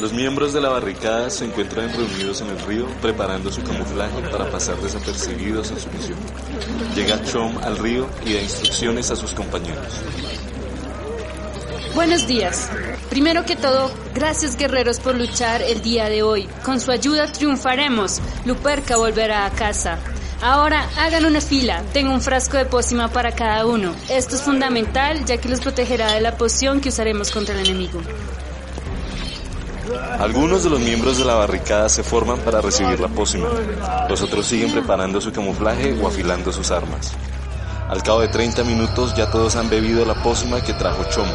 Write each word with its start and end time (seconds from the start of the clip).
Los 0.00 0.14
miembros 0.14 0.54
de 0.54 0.62
la 0.62 0.70
barricada 0.70 1.28
se 1.28 1.44
encuentran 1.44 1.92
reunidos 1.92 2.40
en 2.40 2.48
el 2.48 2.58
río 2.60 2.86
preparando 3.02 3.52
su 3.52 3.62
camuflaje 3.62 4.22
para 4.30 4.50
pasar 4.50 4.78
desapercibidos 4.78 5.70
en 5.72 5.78
su 5.78 5.90
misión. 5.90 6.18
Llega 6.94 7.22
Chom 7.22 7.58
al 7.62 7.76
río 7.76 8.08
y 8.24 8.32
da 8.32 8.40
instrucciones 8.40 9.10
a 9.10 9.16
sus 9.16 9.34
compañeros. 9.34 9.86
Buenos 11.94 12.26
días. 12.26 12.70
Primero 13.10 13.44
que 13.44 13.56
todo, 13.56 13.90
gracias 14.14 14.56
guerreros 14.56 15.00
por 15.00 15.16
luchar 15.16 15.60
el 15.60 15.82
día 15.82 16.08
de 16.08 16.22
hoy. 16.22 16.48
Con 16.64 16.80
su 16.80 16.90
ayuda 16.92 17.30
triunfaremos. 17.30 18.22
Luperca 18.46 18.96
volverá 18.96 19.44
a 19.44 19.50
casa. 19.50 19.98
Ahora 20.40 20.88
hagan 20.96 21.26
una 21.26 21.42
fila. 21.42 21.82
Tengo 21.92 22.14
un 22.14 22.22
frasco 22.22 22.56
de 22.56 22.64
pócima 22.64 23.08
para 23.08 23.32
cada 23.32 23.66
uno. 23.66 23.94
Esto 24.08 24.36
es 24.36 24.40
fundamental 24.40 25.26
ya 25.26 25.36
que 25.36 25.50
los 25.50 25.60
protegerá 25.60 26.12
de 26.12 26.22
la 26.22 26.38
poción 26.38 26.80
que 26.80 26.88
usaremos 26.88 27.30
contra 27.30 27.54
el 27.54 27.66
enemigo. 27.66 28.00
Algunos 30.18 30.62
de 30.62 30.70
los 30.70 30.80
miembros 30.80 31.18
de 31.18 31.24
la 31.24 31.34
barricada 31.34 31.88
se 31.88 32.02
forman 32.02 32.38
para 32.40 32.60
recibir 32.60 33.00
la 33.00 33.08
pócima. 33.08 33.48
Los 34.08 34.22
otros 34.22 34.46
siguen 34.46 34.72
preparando 34.72 35.20
su 35.20 35.32
camuflaje 35.32 35.98
o 36.00 36.06
afilando 36.06 36.52
sus 36.52 36.70
armas. 36.70 37.12
Al 37.88 38.02
cabo 38.02 38.20
de 38.20 38.28
30 38.28 38.62
minutos 38.64 39.14
ya 39.14 39.30
todos 39.30 39.56
han 39.56 39.68
bebido 39.68 40.04
la 40.04 40.22
pócima 40.22 40.60
que 40.60 40.74
trajo 40.74 41.04
Chomo. 41.04 41.32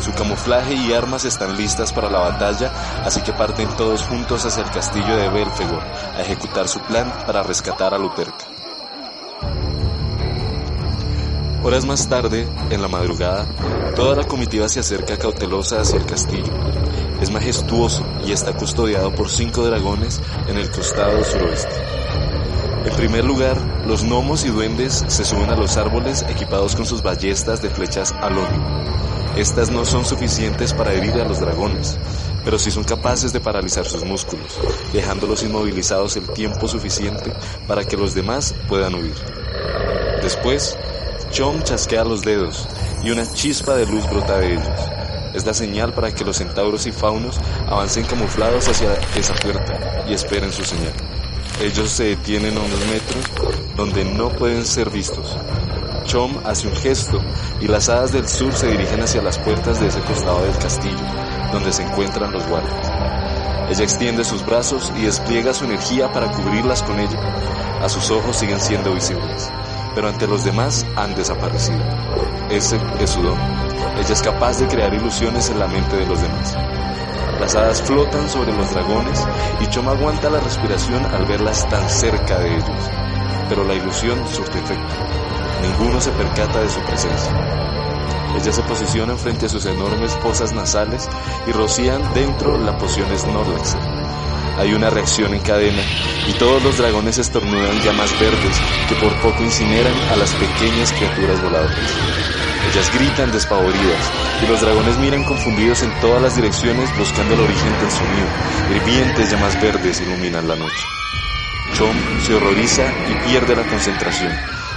Su 0.00 0.12
camuflaje 0.12 0.74
y 0.74 0.94
armas 0.94 1.26
están 1.26 1.58
listas 1.58 1.92
para 1.92 2.08
la 2.08 2.20
batalla, 2.20 2.72
así 3.04 3.20
que 3.20 3.34
parten 3.34 3.68
todos 3.76 4.02
juntos 4.02 4.46
hacia 4.46 4.62
el 4.62 4.70
castillo 4.70 5.14
de 5.16 5.28
Belfegor 5.28 5.82
a 5.82 6.22
ejecutar 6.22 6.68
su 6.68 6.80
plan 6.80 7.12
para 7.26 7.42
rescatar 7.42 7.92
a 7.92 7.98
Luperca. 7.98 8.46
Horas 11.62 11.84
más 11.84 12.08
tarde, 12.08 12.48
en 12.70 12.80
la 12.80 12.88
madrugada, 12.88 13.46
toda 13.94 14.16
la 14.16 14.26
comitiva 14.26 14.66
se 14.70 14.80
acerca 14.80 15.18
cautelosa 15.18 15.82
hacia 15.82 15.98
el 15.98 16.06
castillo. 16.06 16.50
Es 17.20 17.30
majestuoso 17.30 18.04
y 18.26 18.32
está 18.32 18.52
custodiado 18.54 19.14
por 19.14 19.28
cinco 19.28 19.64
dragones 19.64 20.20
en 20.48 20.56
el 20.56 20.70
costado 20.70 21.22
suroeste. 21.24 21.74
En 22.84 22.96
primer 22.96 23.24
lugar, 23.24 23.58
los 23.86 24.04
gnomos 24.04 24.44
y 24.44 24.48
duendes 24.48 25.04
se 25.06 25.24
suben 25.24 25.50
a 25.50 25.56
los 25.56 25.76
árboles 25.76 26.24
equipados 26.28 26.74
con 26.74 26.86
sus 26.86 27.02
ballestas 27.02 27.60
de 27.60 27.68
flechas 27.68 28.12
alónimo. 28.12 28.84
Estas 29.36 29.70
no 29.70 29.84
son 29.84 30.04
suficientes 30.04 30.72
para 30.72 30.92
herir 30.92 31.12
a 31.20 31.24
los 31.24 31.40
dragones, 31.40 31.98
pero 32.44 32.58
sí 32.58 32.70
son 32.70 32.84
capaces 32.84 33.32
de 33.32 33.40
paralizar 33.40 33.86
sus 33.86 34.04
músculos, 34.04 34.58
dejándolos 34.92 35.42
inmovilizados 35.42 36.16
el 36.16 36.26
tiempo 36.30 36.68
suficiente 36.68 37.32
para 37.66 37.84
que 37.84 37.96
los 37.96 38.14
demás 38.14 38.54
puedan 38.66 38.94
huir. 38.94 39.14
Después, 40.22 40.76
Chom 41.30 41.62
chasquea 41.62 42.02
los 42.02 42.22
dedos 42.22 42.66
y 43.04 43.10
una 43.10 43.30
chispa 43.30 43.76
de 43.76 43.86
luz 43.86 44.08
brota 44.10 44.38
de 44.38 44.54
ellos. 44.54 44.99
Es 45.34 45.46
la 45.46 45.54
señal 45.54 45.92
para 45.92 46.12
que 46.12 46.24
los 46.24 46.38
centauros 46.38 46.86
y 46.86 46.92
faunos 46.92 47.40
avancen 47.66 48.04
camuflados 48.04 48.68
hacia 48.68 48.94
esa 49.16 49.34
puerta 49.34 50.04
y 50.08 50.14
esperen 50.14 50.52
su 50.52 50.64
señal. 50.64 50.92
Ellos 51.62 51.90
se 51.90 52.04
detienen 52.04 52.56
a 52.56 52.60
unos 52.60 52.80
metros 52.86 53.24
donde 53.76 54.04
no 54.04 54.30
pueden 54.30 54.64
ser 54.64 54.90
vistos. 54.90 55.36
Chom 56.04 56.38
hace 56.44 56.66
un 56.66 56.74
gesto 56.76 57.20
y 57.60 57.68
las 57.68 57.88
hadas 57.88 58.12
del 58.12 58.28
sur 58.28 58.52
se 58.52 58.68
dirigen 58.68 59.02
hacia 59.02 59.22
las 59.22 59.38
puertas 59.38 59.78
de 59.78 59.86
ese 59.86 60.00
costado 60.00 60.42
del 60.42 60.56
castillo, 60.58 61.04
donde 61.52 61.72
se 61.72 61.82
encuentran 61.82 62.32
los 62.32 62.46
guardias. 62.46 62.90
Ella 63.70 63.84
extiende 63.84 64.24
sus 64.24 64.44
brazos 64.44 64.92
y 64.96 65.02
despliega 65.02 65.54
su 65.54 65.64
energía 65.64 66.12
para 66.12 66.32
cubrirlas 66.32 66.82
con 66.82 66.98
ella. 66.98 67.20
A 67.80 67.88
sus 67.88 68.10
ojos 68.10 68.36
siguen 68.36 68.60
siendo 68.60 68.94
visibles, 68.94 69.48
pero 69.94 70.08
ante 70.08 70.26
los 70.26 70.44
demás 70.44 70.86
han 70.96 71.14
desaparecido. 71.14 71.80
Ese 72.50 72.80
es 72.98 73.10
su 73.10 73.22
don. 73.22 73.38
Ella 73.98 74.12
es 74.12 74.22
capaz 74.22 74.58
de 74.58 74.66
crear 74.66 74.92
ilusiones 74.94 75.50
en 75.50 75.58
la 75.58 75.66
mente 75.66 75.96
de 75.96 76.06
los 76.06 76.20
demás. 76.20 76.56
Las 77.40 77.54
hadas 77.54 77.80
flotan 77.82 78.28
sobre 78.28 78.52
los 78.52 78.70
dragones 78.70 79.26
y 79.60 79.66
Chom 79.68 79.88
aguanta 79.88 80.28
la 80.28 80.40
respiración 80.40 81.04
al 81.06 81.24
verlas 81.24 81.68
tan 81.68 81.88
cerca 81.88 82.38
de 82.38 82.54
ellos. 82.54 82.90
Pero 83.48 83.64
la 83.64 83.74
ilusión 83.74 84.26
surte 84.28 84.58
efecto. 84.58 84.94
Ninguno 85.62 86.00
se 86.00 86.10
percata 86.12 86.60
de 86.60 86.68
su 86.68 86.80
presencia. 86.82 87.32
Ellas 88.36 88.54
se 88.54 88.62
posicionan 88.62 89.18
frente 89.18 89.46
a 89.46 89.48
sus 89.48 89.66
enormes 89.66 90.14
fosas 90.16 90.52
nasales 90.52 91.08
y 91.46 91.52
rocían 91.52 92.02
dentro 92.14 92.56
la 92.58 92.76
poción 92.78 93.06
Snorlax. 93.18 93.76
Hay 94.58 94.72
una 94.72 94.90
reacción 94.90 95.34
en 95.34 95.40
cadena 95.40 95.82
y 96.28 96.32
todos 96.34 96.62
los 96.62 96.76
dragones 96.76 97.18
estornudan 97.18 97.80
llamas 97.82 98.12
verdes 98.20 98.60
que 98.88 98.94
por 98.96 99.14
poco 99.22 99.42
incineran 99.42 99.94
a 100.12 100.16
las 100.16 100.32
pequeñas 100.34 100.92
criaturas 100.92 101.42
voladoras. 101.42 101.96
Ellas 102.70 102.92
gritan 102.94 103.32
despavoridas 103.32 104.12
y 104.42 104.46
los 104.46 104.60
dragones 104.60 104.98
miran 104.98 105.24
confundidos 105.24 105.82
en 105.82 105.90
todas 106.00 106.22
las 106.22 106.36
direcciones 106.36 106.96
buscando 106.98 107.34
el 107.34 107.40
origen 107.40 107.72
del 107.80 107.90
sonido. 107.90 108.28
Hirvientes 108.74 109.30
llamas 109.30 109.60
verdes 109.60 110.00
iluminan 110.00 110.46
la 110.46 110.56
noche. 110.56 110.84
Chom 111.74 111.96
se 112.26 112.34
horroriza 112.34 112.84
y 113.08 113.28
pierde 113.28 113.56
la 113.56 113.66
concentración. 113.66 114.32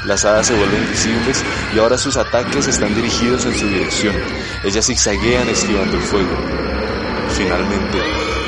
Las 0.06 0.26
hadas 0.26 0.48
se 0.48 0.56
vuelven 0.56 0.90
visibles 0.90 1.44
y 1.74 1.80
ahora 1.80 1.98
sus 1.98 2.18
ataques 2.18 2.68
están 2.68 2.94
dirigidos 2.96 3.46
en 3.46 3.58
su 3.58 3.68
dirección. 3.68 4.16
Ellas 4.64 4.86
zigzaguean 4.86 5.48
esquivando 5.50 5.98
el 5.98 6.04
fuego. 6.04 6.36
Finalmente, 7.30 8.00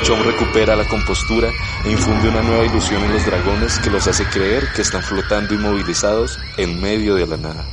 Chom 0.06 0.22
recupera 0.22 0.76
la 0.76 0.86
compostura 0.86 1.50
e 1.84 1.90
infunde 1.90 2.28
una 2.28 2.40
nueva 2.40 2.64
ilusión 2.64 3.02
en 3.02 3.12
los 3.12 3.26
dragones 3.26 3.80
que 3.80 3.90
los 3.90 4.06
hace 4.06 4.24
creer 4.24 4.72
que 4.72 4.82
están 4.82 5.02
flotando 5.02 5.52
inmovilizados 5.52 6.38
en 6.56 6.80
medio 6.80 7.16
de 7.16 7.26
la 7.26 7.36
nada. 7.36 7.64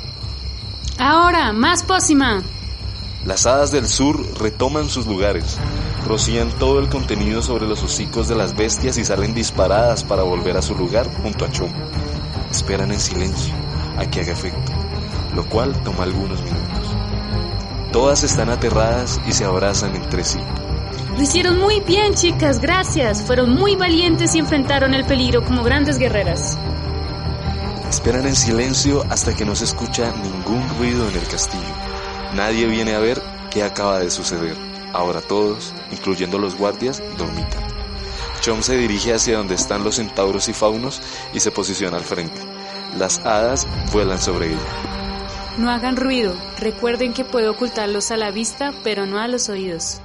Ahora, 0.98 1.54
más 1.54 1.84
pócima. 1.84 2.42
Las 3.24 3.46
hadas 3.46 3.72
del 3.72 3.86
sur 3.86 4.20
retoman 4.40 4.90
sus 4.90 5.06
lugares, 5.06 5.60
rocían 6.08 6.50
todo 6.58 6.80
el 6.80 6.90
contenido 6.90 7.44
sobre 7.44 7.68
los 7.68 7.84
hocicos 7.84 8.28
de 8.28 8.36
las 8.36 8.56
bestias 8.56 8.98
y 8.98 9.06
salen 9.06 9.36
disparadas 9.36 10.04
para 10.04 10.24
volver 10.24 10.58
a 10.58 10.64
su 10.64 10.74
lugar 10.74 11.08
junto 11.22 11.46
a 11.46 11.52
Chom. 11.52 11.72
Esperan 12.50 12.92
en 12.92 13.00
silencio 13.00 13.54
a 14.00 14.10
que 14.10 14.22
haga 14.22 14.32
efecto, 14.32 14.72
lo 15.36 15.48
cual 15.48 15.84
toma 15.84 16.02
algunos 16.02 16.42
minutos. 16.42 16.96
Todas 17.92 18.24
están 18.24 18.50
aterradas 18.50 19.22
y 19.28 19.34
se 19.34 19.46
abrazan 19.46 19.96
entre 19.96 20.24
sí. 20.24 20.40
Lo 21.16 21.22
hicieron 21.22 21.60
muy 21.60 21.80
bien, 21.82 22.16
chicas, 22.16 22.60
gracias. 22.60 23.24
Fueron 23.24 23.52
muy 23.52 23.76
valientes 23.76 24.34
y 24.36 24.40
enfrentaron 24.40 24.94
el 24.94 25.06
peligro 25.06 25.44
como 25.44 25.64
grandes 25.64 26.00
guerreras. 26.00 26.58
Esperan 27.88 28.26
en 28.26 28.36
silencio 28.36 29.04
hasta 29.10 29.36
que 29.36 29.46
no 29.46 29.56
se 29.56 29.66
escucha 29.66 30.12
ningún 30.24 30.68
ruido 30.80 31.08
en 31.08 31.16
el 31.16 31.28
castillo. 31.28 31.76
Nadie 32.34 32.66
viene 32.66 32.96
a 32.96 33.00
ver 33.00 33.22
qué 33.52 33.62
acaba 33.62 34.00
de 34.00 34.10
suceder. 34.10 34.58
Ahora 34.92 35.22
todos, 35.22 35.74
incluyendo 35.92 36.40
los 36.40 36.58
guardias, 36.58 37.02
dormitan. 37.18 37.64
Chom 38.42 38.64
se 38.64 38.76
dirige 38.76 39.14
hacia 39.14 39.38
donde 39.38 39.56
están 39.56 39.84
los 39.84 39.96
centauros 39.96 40.50
y 40.50 40.54
faunos 40.54 41.02
y 41.34 41.40
se 41.40 41.52
posiciona 41.52 41.98
al 41.98 42.04
frente. 42.04 42.42
Las 42.98 43.20
hadas 43.20 43.68
vuelan 43.92 44.20
sobre 44.20 44.48
ella. 44.48 44.94
No 45.58 45.70
hagan 45.70 45.96
ruido. 45.96 46.36
Recuerden 46.60 47.14
que 47.14 47.24
puedo 47.24 47.52
ocultarlos 47.52 48.10
a 48.10 48.18
la 48.18 48.32
vista, 48.32 48.74
pero 48.84 49.06
no 49.06 49.20
a 49.20 49.28
los 49.28 49.50
oídos. 49.50 50.02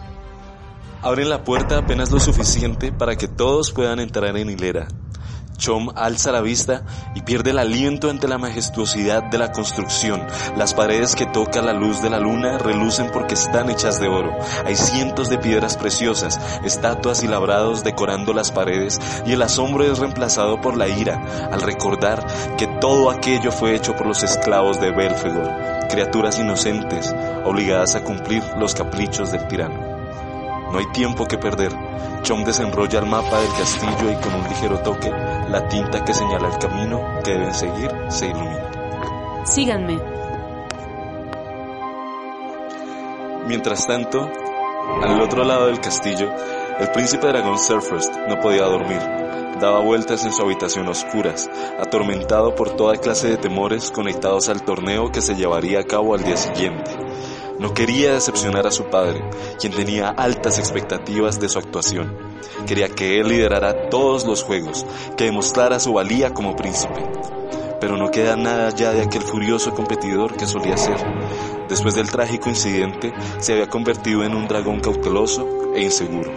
Abren 1.01 1.31
la 1.31 1.45
puerta 1.45 1.79
apenas 1.79 2.11
lo 2.11 2.19
suficiente 2.19 2.91
para 2.91 3.15
que 3.15 3.29
todos 3.29 3.71
puedan 3.71 4.01
entrar 4.01 4.37
en 4.37 4.51
hilera. 4.51 4.89
Chom 5.57 5.91
alza 5.95 6.33
la 6.33 6.41
vista 6.41 6.83
y 7.15 7.23
pierde 7.23 7.51
el 7.51 7.59
aliento 7.59 8.11
ante 8.11 8.27
la 8.27 8.37
majestuosidad 8.37 9.23
de 9.25 9.39
la 9.39 9.53
construcción. 9.53 10.27
Las 10.57 10.75
paredes 10.75 11.15
que 11.15 11.27
toca 11.27 11.63
la 11.63 11.73
luz 11.73 12.03
de 12.03 12.11
la 12.11 12.19
luna 12.19 12.59
relucen 12.59 13.11
porque 13.13 13.35
están 13.35 13.71
hechas 13.71 14.01
de 14.01 14.09
oro. 14.09 14.37
Hay 14.65 14.75
cientos 14.75 15.29
de 15.31 15.39
piedras 15.39 15.77
preciosas, 15.77 16.41
estatuas 16.65 17.23
y 17.23 17.29
labrados 17.29 17.85
decorando 17.85 18.33
las 18.33 18.51
paredes 18.51 19.01
y 19.25 19.33
el 19.33 19.43
asombro 19.43 19.85
es 19.85 20.01
reemplazado 20.01 20.61
por 20.61 20.77
la 20.77 20.89
ira 20.89 21.49
al 21.53 21.61
recordar 21.61 22.27
que 22.57 22.67
todo 22.81 23.11
aquello 23.11 23.53
fue 23.53 23.77
hecho 23.77 23.95
por 23.95 24.07
los 24.07 24.25
esclavos 24.25 24.81
de 24.81 24.91
Belfegor, 24.91 25.49
criaturas 25.91 26.41
inocentes 26.41 27.15
obligadas 27.45 27.95
a 27.95 28.03
cumplir 28.03 28.43
los 28.59 28.75
caprichos 28.75 29.31
del 29.31 29.47
tirano. 29.47 29.98
No 30.73 30.79
hay 30.79 30.87
tiempo 30.93 31.27
que 31.27 31.39
perder. 31.39 31.73
Chom 32.23 32.45
desenrolla 32.45 32.99
el 32.99 33.07
mapa 33.07 33.41
del 33.41 33.53
castillo 33.53 34.11
y 34.11 34.17
con 34.17 34.35
un 34.35 34.49
ligero 34.49 34.79
toque, 34.81 35.11
la 35.11 35.67
tinta 35.69 36.05
que 36.05 36.13
señala 36.13 36.49
el 36.49 36.59
camino 36.59 37.01
que 37.25 37.33
deben 37.33 37.55
seguir 37.55 37.91
se 38.09 38.27
ilumina. 38.27 39.45
Síganme. 39.45 39.99
Mientras 43.47 43.87
tanto, 43.87 44.31
al 45.03 45.23
otro 45.23 45.43
lado 45.45 45.69
del 45.69 45.81
castillo, 45.81 46.31
el 46.79 46.91
príncipe 46.91 47.29
dragón 47.29 47.59
Surfrost 47.59 48.15
no 48.29 48.39
podía 48.41 48.65
dormir. 48.65 49.01
Daba 49.59 49.81
vueltas 49.81 50.25
en 50.25 50.33
su 50.33 50.43
habitación 50.43 50.87
oscuras, 50.89 51.49
atormentado 51.81 52.55
por 52.55 52.77
toda 52.77 52.97
clase 52.97 53.29
de 53.29 53.37
temores 53.39 53.91
conectados 53.91 54.49
al 54.49 54.63
torneo 54.63 55.11
que 55.11 55.21
se 55.21 55.35
llevaría 55.35 55.81
a 55.81 55.85
cabo 55.85 56.15
al 56.15 56.23
día 56.23 56.37
siguiente. 56.37 56.91
No 57.59 57.75
quería 57.75 58.13
decepcionar 58.13 58.69
a 58.69 58.71
su 58.71 58.85
padre, 58.85 59.29
quien 59.59 59.73
tenía 59.73 60.11
altas 60.11 60.61
expectativas 60.61 61.41
de 61.41 61.49
su 61.49 61.59
actuación. 61.59 62.17
Quería 62.67 62.89
que 62.89 63.19
él 63.19 63.29
liderara 63.29 63.89
todos 63.89 64.25
los 64.25 64.45
juegos, 64.45 64.87
que 65.17 65.25
demostrara 65.25 65.81
su 65.81 65.93
valía 65.93 66.33
como 66.33 66.55
príncipe. 66.55 67.05
Pero 67.81 67.97
no 67.97 68.13
queda 68.13 68.37
nada 68.37 68.71
ya 68.71 68.93
de 68.93 69.03
aquel 69.03 69.23
furioso 69.23 69.75
competidor 69.75 70.37
que 70.37 70.47
solía 70.47 70.77
ser. 70.77 70.99
Después 71.69 71.97
del 71.97 72.11
trágico 72.11 72.49
incidente, 72.49 73.13
se 73.39 73.55
había 73.55 73.69
convertido 73.69 74.23
en 74.23 74.37
un 74.37 74.47
dragón 74.47 74.79
cauteloso 74.79 75.73
e 75.75 75.83
inseguro. 75.83 76.31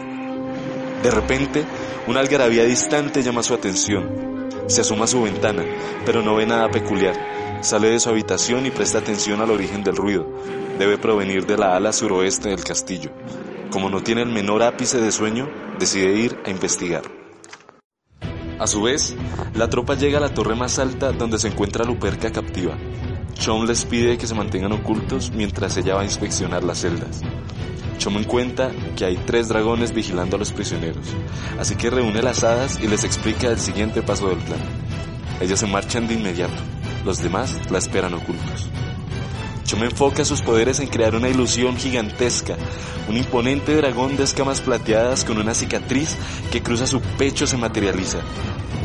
De 1.04 1.12
repente, 1.12 1.66
una 2.08 2.20
algarabía 2.20 2.64
distante 2.64 3.22
llama 3.22 3.44
su 3.44 3.54
atención. 3.54 4.50
Se 4.68 4.82
asoma 4.82 5.06
a 5.06 5.08
su 5.08 5.22
ventana, 5.22 5.64
pero 6.04 6.24
no 6.24 6.36
ve 6.36 6.48
nada 6.48 6.70
peculiar. 6.70 7.41
Sale 7.62 7.92
de 7.92 8.00
su 8.00 8.10
habitación 8.10 8.66
y 8.66 8.72
presta 8.72 8.98
atención 8.98 9.40
al 9.40 9.52
origen 9.52 9.84
del 9.84 9.96
ruido. 9.96 10.28
Debe 10.80 10.98
provenir 10.98 11.46
de 11.46 11.60
la 11.60 11.76
ala 11.76 11.94
suroeste 11.94 12.50
del 12.50 12.64
castillo. 12.64 13.12
Como 13.70 13.88
no 13.88 14.02
tiene 14.02 14.24
el 14.24 14.30
menor 14.30 14.64
ápice 14.64 15.00
de 15.00 15.12
sueño, 15.12 15.48
decide 15.78 16.12
ir 16.20 16.40
a 16.44 16.50
investigar. 16.50 17.04
A 18.58 18.66
su 18.66 18.82
vez, 18.82 19.16
la 19.54 19.70
tropa 19.70 19.94
llega 19.94 20.18
a 20.18 20.22
la 20.22 20.34
torre 20.34 20.56
más 20.56 20.80
alta 20.80 21.12
donde 21.12 21.38
se 21.38 21.50
encuentra 21.50 21.86
Luperca 21.86 22.32
captiva. 22.32 22.76
Chom 23.36 23.66
les 23.66 23.86
pide 23.86 24.18
que 24.18 24.26
se 24.26 24.34
mantengan 24.34 24.72
ocultos 24.72 25.32
mientras 25.32 25.78
ella 25.78 25.94
va 25.94 26.02
a 26.02 26.06
inspeccionar 26.06 26.64
las 26.64 26.82
celdas. 26.82 27.22
Chom 28.00 28.18
encuentra 28.18 28.72
que 28.96 29.06
hay 29.06 29.18
tres 29.18 29.50
dragones 29.50 29.94
vigilando 29.94 30.36
a 30.36 30.40
los 30.40 30.52
prisioneros, 30.52 31.06
así 31.60 31.76
que 31.76 31.92
reúne 31.92 32.24
las 32.24 32.44
hadas 32.44 32.80
y 32.82 32.88
les 32.88 33.04
explica 33.04 33.50
el 33.50 33.60
siguiente 33.60 34.02
paso 34.02 34.30
del 34.30 34.40
plan. 34.40 34.60
Ellos 35.40 35.60
se 35.60 35.68
marchan 35.68 36.08
de 36.08 36.16
inmediato, 36.16 36.62
los 37.06 37.22
demás 37.22 37.58
la 37.70 37.78
esperan 37.78 38.14
ocultos. 38.14 38.70
Chom 39.66 39.84
enfoca 39.84 40.26
sus 40.26 40.42
poderes 40.42 40.80
en 40.80 40.88
crear 40.88 41.16
una 41.16 41.30
ilusión 41.30 41.78
gigantesca. 41.78 42.58
Un 43.08 43.18
imponente 43.18 43.76
dragón 43.76 44.18
de 44.18 44.24
escamas 44.24 44.60
plateadas 44.60 45.24
con 45.24 45.38
una 45.38 45.54
cicatriz 45.54 46.18
que 46.52 46.62
cruza 46.62 46.88
su 46.88 47.00
pecho 47.02 47.48
se 47.48 47.58
materializa. 47.58 48.20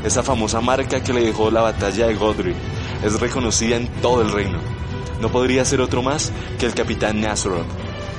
Esa 0.04 0.22
famosa 0.22 0.60
marca 0.60 1.02
que 1.02 1.12
le 1.12 1.24
dejó 1.24 1.50
la 1.50 1.62
batalla 1.62 2.06
de 2.06 2.14
Godry 2.14 2.54
es 3.02 3.18
reconocida 3.18 3.76
en 3.76 3.88
todo 4.00 4.22
el 4.22 4.30
reino. 4.30 4.58
No 5.20 5.30
podría 5.30 5.64
ser 5.64 5.80
otro 5.80 6.02
más 6.02 6.30
que 6.58 6.66
el 6.66 6.74
capitán 6.74 7.20
Nazareth, 7.20 7.66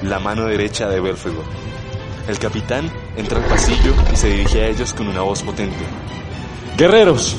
la 0.03 0.19
mano 0.19 0.45
derecha 0.45 0.89
de 0.89 0.99
Belfegor. 0.99 1.45
El 2.27 2.39
capitán 2.39 2.91
entra 3.15 3.39
al 3.41 3.45
pasillo 3.45 3.93
y 4.11 4.17
se 4.17 4.29
dirige 4.29 4.61
a 4.61 4.67
ellos 4.67 4.93
con 4.93 5.07
una 5.07 5.21
voz 5.21 5.43
potente. 5.43 5.85
¡Guerreros! 6.77 7.37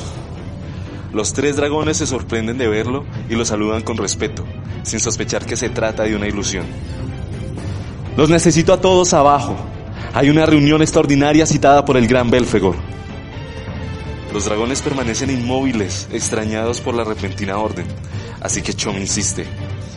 Los 1.13 1.33
tres 1.33 1.55
dragones 1.55 1.97
se 1.97 2.05
sorprenden 2.05 2.57
de 2.57 2.67
verlo 2.67 3.05
y 3.29 3.35
lo 3.35 3.43
saludan 3.43 3.81
con 3.81 3.97
respeto, 3.97 4.45
sin 4.83 4.99
sospechar 4.99 5.45
que 5.45 5.55
se 5.55 5.69
trata 5.69 6.03
de 6.03 6.15
una 6.15 6.27
ilusión. 6.27 6.65
Los 8.15 8.29
necesito 8.29 8.73
a 8.73 8.81
todos 8.81 9.13
abajo. 9.13 9.55
Hay 10.13 10.29
una 10.29 10.45
reunión 10.45 10.81
extraordinaria 10.81 11.45
citada 11.45 11.85
por 11.85 11.97
el 11.97 12.07
gran 12.07 12.29
Belfegor. 12.29 12.75
Los 14.33 14.45
dragones 14.45 14.81
permanecen 14.81 15.31
inmóviles, 15.31 16.07
extrañados 16.11 16.81
por 16.81 16.93
la 16.93 17.03
repentina 17.03 17.57
orden. 17.57 17.87
Así 18.41 18.61
que 18.61 18.73
Chom 18.73 18.97
insiste. 18.97 19.47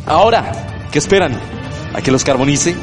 Ahora, 0.07 0.89
¿qué 0.91 0.99
esperan? 0.99 1.39
¿A 1.93 2.01
que 2.01 2.11
los 2.11 2.25
carbonice? 2.25 2.75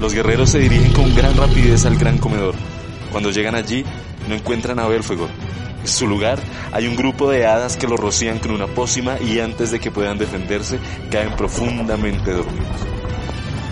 Los 0.00 0.12
guerreros 0.12 0.50
se 0.50 0.58
dirigen 0.58 0.92
con 0.92 1.14
gran 1.14 1.36
rapidez 1.36 1.86
al 1.86 1.96
gran 1.96 2.18
comedor. 2.18 2.54
Cuando 3.12 3.30
llegan 3.30 3.54
allí, 3.54 3.84
no 4.28 4.34
encuentran 4.34 4.78
a 4.78 4.86
Belfegor. 4.86 5.28
En 5.80 5.88
su 5.88 6.06
lugar, 6.06 6.38
hay 6.72 6.86
un 6.86 6.96
grupo 6.96 7.30
de 7.30 7.46
hadas 7.46 7.76
que 7.76 7.86
los 7.86 8.00
rocían 8.00 8.38
con 8.38 8.50
una 8.50 8.66
pócima 8.66 9.20
y 9.20 9.38
antes 9.38 9.70
de 9.70 9.78
que 9.78 9.90
puedan 9.90 10.18
defenderse, 10.18 10.78
caen 11.10 11.36
profundamente 11.36 12.32
dormidos. 12.32 12.80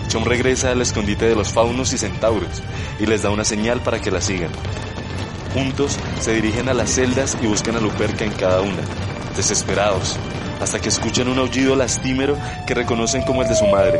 Chom 0.07 0.23
regresa 0.23 0.71
al 0.71 0.81
escondite 0.81 1.25
de 1.25 1.35
los 1.35 1.49
faunos 1.49 1.91
y 1.91 1.97
centauros 1.97 2.63
y 2.99 3.05
les 3.05 3.23
da 3.23 3.31
una 3.31 3.43
señal 3.43 3.81
para 3.81 3.99
que 3.99 4.11
la 4.11 4.21
sigan. 4.21 4.51
Juntos 5.53 5.97
se 6.21 6.33
dirigen 6.33 6.69
a 6.69 6.73
las 6.73 6.91
celdas 6.91 7.37
y 7.41 7.47
buscan 7.47 7.75
a 7.75 7.81
Luperca 7.81 8.23
en 8.23 8.31
cada 8.31 8.61
una, 8.61 8.81
desesperados, 9.35 10.17
hasta 10.61 10.79
que 10.79 10.89
escuchan 10.89 11.27
un 11.27 11.39
aullido 11.39 11.75
lastimero 11.75 12.37
que 12.65 12.73
reconocen 12.73 13.23
como 13.23 13.41
el 13.41 13.47
de 13.47 13.55
su 13.55 13.65
madre. 13.67 13.99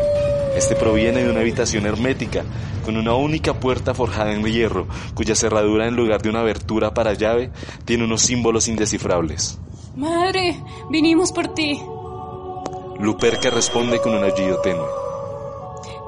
Este 0.56 0.74
proviene 0.74 1.22
de 1.22 1.30
una 1.30 1.40
habitación 1.40 1.84
hermética, 1.84 2.42
con 2.82 2.96
una 2.96 3.14
única 3.14 3.60
puerta 3.60 3.92
forjada 3.92 4.32
en 4.32 4.42
hierro, 4.42 4.86
cuya 5.14 5.34
cerradura 5.34 5.86
en 5.86 5.96
lugar 5.96 6.22
de 6.22 6.30
una 6.30 6.40
abertura 6.40 6.94
para 6.94 7.12
llave, 7.12 7.50
tiene 7.84 8.04
unos 8.04 8.22
símbolos 8.22 8.66
indescifrables. 8.66 9.58
Madre, 9.96 10.58
vinimos 10.88 11.30
por 11.30 11.48
ti. 11.48 11.78
Luperca 12.98 13.50
responde 13.50 14.00
con 14.00 14.14
un 14.14 14.24
aullido 14.24 14.58
tenue. 14.62 14.86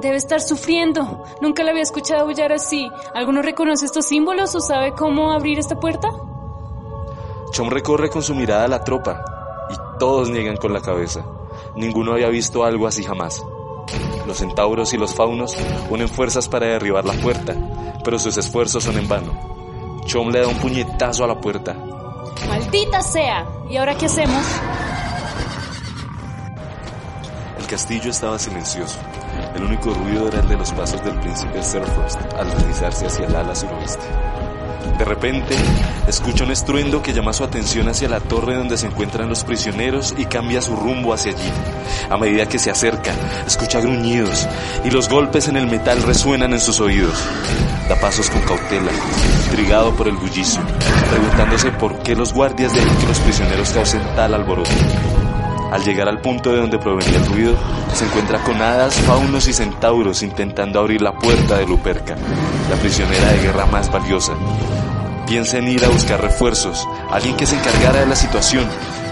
Debe 0.00 0.16
estar 0.16 0.40
sufriendo. 0.40 1.24
Nunca 1.42 1.62
la 1.62 1.72
había 1.72 1.82
escuchado 1.82 2.22
aullar 2.22 2.52
así. 2.52 2.88
¿Alguno 3.14 3.42
reconoce 3.42 3.84
estos 3.84 4.06
símbolos 4.06 4.54
o 4.54 4.60
sabe 4.60 4.92
cómo 4.92 5.30
abrir 5.30 5.58
esta 5.58 5.78
puerta? 5.78 6.08
Chom 7.52 7.68
recorre 7.68 8.08
con 8.08 8.22
su 8.22 8.34
mirada 8.34 8.66
la 8.66 8.82
tropa 8.82 9.22
y 9.68 9.98
todos 9.98 10.30
niegan 10.30 10.56
con 10.56 10.72
la 10.72 10.80
cabeza. 10.80 11.26
Ninguno 11.76 12.12
había 12.12 12.28
visto 12.28 12.64
algo 12.64 12.86
así 12.86 13.02
jamás. 13.02 13.44
Los 14.28 14.36
centauros 14.36 14.92
y 14.92 14.98
los 14.98 15.14
faunos 15.14 15.56
unen 15.88 16.06
fuerzas 16.06 16.50
para 16.50 16.66
derribar 16.66 17.02
la 17.02 17.14
puerta, 17.14 17.54
pero 18.04 18.18
sus 18.18 18.36
esfuerzos 18.36 18.84
son 18.84 18.98
en 18.98 19.08
vano. 19.08 20.02
Chom 20.04 20.28
le 20.28 20.40
da 20.40 20.48
un 20.48 20.58
puñetazo 20.58 21.24
a 21.24 21.26
la 21.26 21.40
puerta. 21.40 21.74
¡Maldita 22.46 23.00
sea! 23.00 23.46
¿Y 23.70 23.78
ahora 23.78 23.96
qué 23.96 24.04
hacemos? 24.04 24.44
El 27.58 27.66
castillo 27.66 28.10
estaba 28.10 28.38
silencioso. 28.38 28.98
El 29.56 29.64
único 29.64 29.94
ruido 29.94 30.28
era 30.28 30.40
el 30.40 30.48
de 30.48 30.58
los 30.58 30.72
pasos 30.72 31.02
del 31.02 31.18
príncipe 31.20 31.62
Surfrost 31.62 32.20
al 32.34 32.50
deslizarse 32.50 33.06
hacia 33.06 33.26
el 33.26 33.34
ala 33.34 33.54
suroeste. 33.54 34.04
De 34.98 35.04
repente, 35.04 35.54
escucha 36.08 36.42
un 36.42 36.50
estruendo 36.50 37.00
que 37.02 37.12
llama 37.12 37.32
su 37.32 37.44
atención 37.44 37.88
hacia 37.88 38.08
la 38.08 38.18
torre 38.18 38.56
donde 38.56 38.76
se 38.76 38.88
encuentran 38.88 39.28
los 39.28 39.44
prisioneros 39.44 40.12
y 40.18 40.24
cambia 40.24 40.60
su 40.60 40.74
rumbo 40.74 41.14
hacia 41.14 41.30
allí. 41.30 41.52
A 42.10 42.16
medida 42.16 42.46
que 42.46 42.58
se 42.58 42.72
acerca, 42.72 43.12
escucha 43.46 43.80
gruñidos 43.80 44.48
y 44.84 44.90
los 44.90 45.08
golpes 45.08 45.46
en 45.46 45.56
el 45.56 45.68
metal 45.68 46.02
resuenan 46.02 46.52
en 46.52 46.60
sus 46.60 46.80
oídos. 46.80 47.14
Da 47.88 47.94
pasos 48.00 48.28
con 48.28 48.40
cautela, 48.42 48.90
intrigado 49.46 49.94
por 49.94 50.08
el 50.08 50.16
bullicio, 50.16 50.60
preguntándose 51.08 51.70
por 51.70 51.96
qué 52.00 52.16
los 52.16 52.32
guardias 52.32 52.74
de 52.74 52.80
que 52.80 53.06
los 53.06 53.20
prisioneros 53.20 53.70
causen 53.70 54.02
tal 54.16 54.34
alboroto. 54.34 55.27
Al 55.70 55.84
llegar 55.84 56.08
al 56.08 56.20
punto 56.20 56.50
de 56.50 56.60
donde 56.60 56.78
provenía 56.78 57.18
el 57.18 57.26
ruido, 57.26 57.54
se 57.92 58.06
encuentra 58.06 58.42
con 58.42 58.60
hadas, 58.62 58.94
faunos 59.00 59.48
y 59.48 59.52
centauros 59.52 60.22
intentando 60.22 60.80
abrir 60.80 61.02
la 61.02 61.12
puerta 61.12 61.58
de 61.58 61.66
Luperca, 61.66 62.16
la 62.70 62.76
prisionera 62.76 63.32
de 63.32 63.40
guerra 63.40 63.66
más 63.66 63.92
valiosa. 63.92 64.32
Piensa 65.26 65.58
en 65.58 65.68
ir 65.68 65.84
a 65.84 65.88
buscar 65.88 66.22
refuerzos, 66.22 66.86
alguien 67.10 67.36
que 67.36 67.44
se 67.44 67.56
encargara 67.56 68.00
de 68.00 68.06
la 68.06 68.16
situación, 68.16 68.64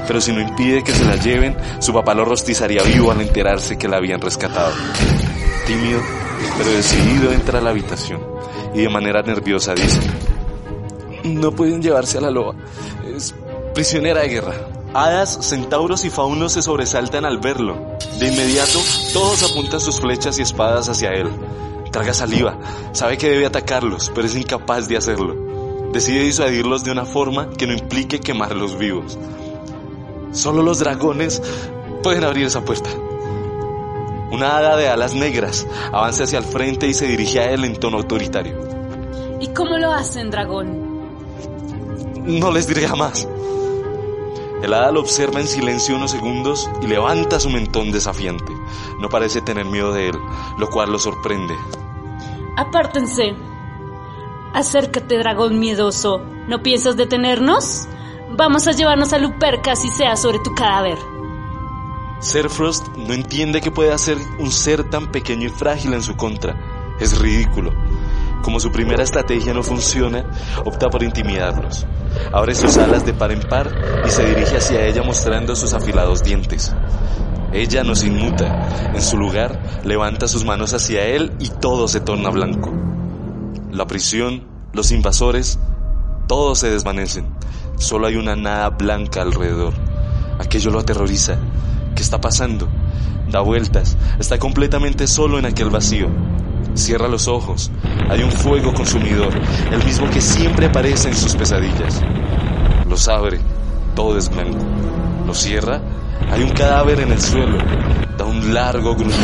pero 0.07 0.21
si 0.21 0.33
no 0.33 0.41
impide 0.41 0.83
que 0.83 0.93
se 0.93 1.05
la 1.05 1.17
lleven, 1.17 1.57
su 1.79 1.93
papá 1.93 2.15
lo 2.15 2.25
rostizaría 2.25 2.83
vivo 2.83 3.11
al 3.11 3.21
enterarse 3.21 3.77
que 3.77 3.89
la 3.89 3.99
habían 3.99 4.23
rescatado. 4.23 4.73
Tímido, 5.67 6.01
pero 6.57 6.71
decidido 6.71 7.33
entra 7.33 7.59
a 7.59 7.63
la 7.63 7.71
habitación 7.71 8.21
y 8.75 8.83
de 8.83 8.89
manera 8.89 9.23
nerviosa 9.23 9.75
dice, 9.75 10.01
no 11.25 11.51
pueden 11.53 11.83
llevarse 11.83 12.19
a 12.19 12.23
la 12.23 12.31
loba, 12.31 12.55
es 13.15 13.35
prisionera 13.75 14.23
de 14.23 14.29
guerra. 14.29 14.76
Hadas, 14.97 15.41
centauros 15.43 16.07
y 16.07 16.11
faunos 16.11 16.53
se 16.53 16.63
sobresaltan 16.63 17.27
al 17.27 17.37
verlo. 17.37 17.77
De 18.19 18.29
inmediato, 18.29 18.79
todos 19.13 19.43
apuntan 19.43 19.79
sus 19.79 20.01
flechas 20.01 20.39
y 20.39 20.43
espadas 20.43 20.89
hacia 20.89 21.11
él. 21.11 21.29
Traga 21.93 22.15
saliva, 22.15 22.57
sabe 22.93 23.19
que 23.19 23.29
debe 23.29 23.45
atacarlos, 23.45 24.11
pero 24.15 24.27
es 24.27 24.35
incapaz 24.35 24.89
de 24.89 24.97
hacerlo. 24.97 25.37
Decide 25.93 26.21
disuadirlos 26.21 26.83
de 26.83 26.93
una 26.93 27.05
forma 27.05 27.51
que 27.51 27.67
no 27.67 27.75
implique 27.75 28.21
quemarlos 28.21 28.79
vivos. 28.79 29.19
Solo 30.33 30.63
los 30.63 30.79
dragones 30.79 31.43
pueden 32.03 32.25
abrir 32.25 32.47
esa 32.47 32.65
puerta. 32.65 32.89
Una 34.33 34.57
hada 34.57 34.79
de 34.79 34.89
alas 34.89 35.13
negras 35.13 35.67
avanza 35.93 36.25
hacia 36.25 36.39
el 36.39 36.45
frente 36.47 36.89
y 36.89 36.95
se 36.95 37.07
dirige 37.07 37.41
a 37.41 37.51
él 37.51 37.67
en 37.67 37.77
tono 37.77 37.99
autoritario. 37.99 38.57
¿Y 39.41 39.49
cómo 39.49 39.77
lo 39.77 39.93
hacen, 39.93 40.31
dragón? 40.31 40.87
No 42.25 42.51
les 42.51 42.67
diré 42.67 42.89
jamás. 42.89 43.29
El 44.63 44.73
hada 44.73 44.91
lo 44.91 45.01
observa 45.01 45.41
en 45.41 45.47
silencio 45.47 45.97
unos 45.97 46.13
segundos 46.13 46.71
y 46.81 46.87
levanta 46.87 47.39
su 47.39 47.51
mentón 47.51 47.93
desafiante. 47.93 48.53
No 49.01 49.09
parece 49.09 49.43
tener 49.43 49.67
miedo 49.67 49.93
de 49.93 50.09
él, 50.09 50.17
lo 50.59 50.69
cual 50.69 50.91
lo 50.91 50.99
sorprende. 50.99 51.55
Apártense. 52.57 53.35
Acércate, 54.55 55.19
dragón 55.19 55.59
miedoso. 55.59 56.21
¿No 56.49 56.63
piensas 56.63 56.97
detenernos? 56.97 57.87
Vamos 58.31 58.67
a 58.67 58.73
llevarnos 58.73 59.13
a 59.13 59.19
Luperca 59.19 59.77
si 59.77 59.89
sea 59.91 60.17
sobre 60.17 60.39
tu 60.39 60.55
cadáver. 60.55 60.97
Serfrost 62.21 62.89
no 62.97 63.13
entiende 63.13 63.61
que 63.61 63.71
puede 63.71 63.93
hacer 63.93 64.17
un 64.39 64.51
ser 64.51 64.89
tan 64.89 65.13
pequeño 65.13 65.49
y 65.49 65.51
frágil 65.51 65.93
en 65.93 66.03
su 66.03 66.17
contra. 66.17 66.97
Es 66.99 67.19
ridículo. 67.19 67.73
Como 68.43 68.59
su 68.59 68.73
primera 68.73 69.03
estrategia 69.03 69.53
no 69.53 69.63
funciona, 69.63 70.25
opta 70.65 70.89
por 70.89 71.03
intimidarlos. 71.03 71.87
Abre 72.33 72.55
sus 72.55 72.77
alas 72.77 73.05
de 73.05 73.13
par 73.13 73.33
en 73.33 73.41
par 73.41 73.71
y 74.07 74.11
se 74.11 74.25
dirige 74.25 74.57
hacia 74.57 74.85
ella 74.85 75.03
mostrando 75.03 75.57
sus 75.57 75.73
afilados 75.73 76.23
dientes. 76.23 76.75
Ella 77.53 77.85
no 77.85 77.95
se 77.95 78.09
inmuta. 78.09 78.93
En 78.95 79.03
su 79.03 79.17
lugar, 79.17 79.81
levanta 79.85 80.29
sus 80.29 80.45
manos 80.45 80.75
hacia 80.75 81.05
él 81.05 81.33
y 81.39 81.49
todo 81.49 81.89
se 81.89 82.01
torna 82.01 82.31
blanco. 82.31 82.73
La 83.71 83.87
prisión, 83.87 84.45
los 84.73 84.91
invasores, 84.93 85.59
todos 86.27 86.59
se 86.59 86.71
desvanecen. 86.71 87.27
Solo 87.77 88.07
hay 88.07 88.17
una 88.17 88.37
nada 88.37 88.71
blanca 88.71 89.23
alrededor. 89.23 89.75
Aquello 90.39 90.71
lo 90.71 90.81
aterroriza. 90.81 91.39
¿Qué 91.95 92.03
está 92.03 92.21
pasando? 92.21 92.69
Da 93.31 93.41
vueltas. 93.41 93.97
Está 94.19 94.39
completamente 94.39 95.07
solo 95.07 95.39
en 95.39 95.47
aquel 95.47 95.71
vacío. 95.71 96.09
Cierra 96.77 97.09
los 97.09 97.27
ojos. 97.27 97.71
Hay 98.11 98.23
un 98.23 98.31
fuego 98.31 98.73
consumidor, 98.75 99.33
el 99.73 99.83
mismo 99.85 100.09
que 100.11 100.21
siempre 100.21 100.67
aparece 100.67 101.09
en 101.09 101.17
sus 101.17 101.35
pesadillas. 101.35 102.03
Los 102.89 103.09
abre, 103.09 103.41
todo 103.95 104.17
es 104.19 104.29
blanco. 104.29 104.65
Lo 105.27 105.35
cierra, 105.35 105.81
hay 106.31 106.43
un 106.43 106.51
cadáver 106.51 107.01
en 107.01 107.13
el 107.13 107.21
suelo. 107.21 107.59
Da 108.19 108.25
un 108.25 108.55
largo 108.55 108.95
gruñido, 108.95 109.17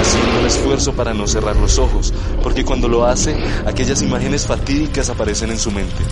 haciendo 0.00 0.40
un 0.40 0.46
esfuerzo 0.46 0.94
para 0.94 1.14
no 1.14 1.26
cerrar 1.26 1.56
los 1.56 1.78
ojos, 1.78 2.12
porque 2.42 2.64
cuando 2.64 2.88
lo 2.88 3.04
hace, 3.04 3.36
aquellas 3.66 4.02
imágenes 4.02 4.46
fatídicas 4.46 5.10
aparecen 5.10 5.50
en 5.50 5.58
su 5.58 5.70
mente. 5.70 6.02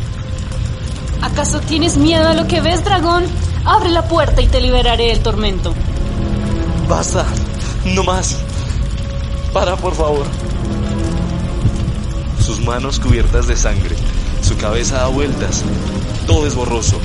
¿Acaso 1.23 1.61
tienes 1.61 1.97
miedo 1.97 2.29
a 2.29 2.35
lo 2.35 2.47
que 2.47 2.61
ves, 2.61 2.85
dragón? 2.85 3.25
Abre 3.65 3.89
la 3.89 4.07
puerta 4.07 4.43
y 4.43 4.47
te 4.47 4.61
liberaré 4.61 5.09
del 5.09 5.21
tormento. 5.21 5.75
Basta, 6.89 7.25
no 7.87 8.05
más. 8.05 8.39
Para, 9.53 9.77
por 9.77 9.95
favor. 9.95 10.27
Sus 12.49 12.61
manos 12.61 12.99
cubiertas 12.99 13.47
de 13.47 13.55
sangre, 13.55 13.95
su 14.41 14.57
cabeza 14.57 15.01
da 15.01 15.09
vueltas, 15.09 15.63
todo 16.27 16.47
es 16.47 16.55
borroso, 16.55 16.99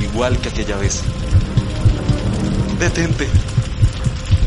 igual 0.00 0.38
que 0.38 0.48
aquella 0.48 0.78
vez. 0.78 1.02
Detente. 2.78 3.28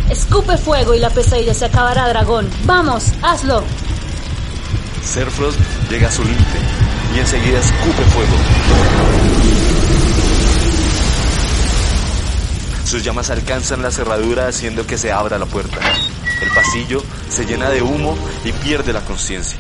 Escupe 0.10 0.58
fuego 0.58 0.96
y 0.96 1.00
la 1.00 1.12
pesadilla 1.12 1.54
se 1.54 1.66
acabará, 1.66 2.10
dragón. 2.10 2.50
Vamos, 2.66 3.14
hazlo. 3.22 3.64
Serfrost 5.06 5.60
llega 5.92 6.08
a 6.08 6.12
su 6.12 6.24
límite 6.24 6.58
y 7.16 7.20
enseguida 7.20 7.60
escupe 7.60 8.04
fuego. 8.06 8.34
Sus 12.86 13.04
llamas 13.04 13.30
alcanzan 13.30 13.84
la 13.84 13.92
cerradura 13.92 14.48
haciendo 14.48 14.88
que 14.88 14.98
se 14.98 15.12
abra 15.12 15.38
la 15.38 15.46
puerta. 15.46 15.78
El 16.42 16.50
pasillo 16.56 17.04
se 17.30 17.46
llena 17.46 17.70
de 17.70 17.84
humo 17.84 18.18
y 18.44 18.52
pierde 18.52 18.94
la 18.94 19.02
conciencia. 19.02 19.60